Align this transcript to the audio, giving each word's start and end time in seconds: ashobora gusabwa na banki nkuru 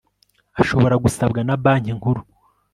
ashobora 0.61 0.95
gusabwa 1.03 1.39
na 1.47 1.55
banki 1.63 1.91
nkuru 1.97 2.21